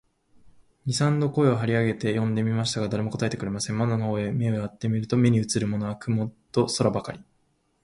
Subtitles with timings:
[0.87, 3.77] 二三度声を張り上げて呼んでみましたが、誰も答えてくれません。
[3.77, 7.19] 窓の方へ目をやって見ると、目にうつるものは雲と空ばかり、